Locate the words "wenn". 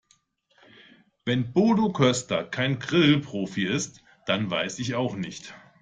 1.25-1.53